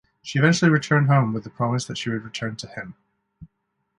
She 0.23 0.39
eventually 0.39 0.71
returned 0.71 1.05
home 1.09 1.31
with 1.31 1.43
the 1.43 1.51
promise 1.51 1.85
that 1.85 1.95
she 1.95 2.09
would 2.09 2.23
return 2.23 2.55
to 2.55 2.65
him. 2.67 2.95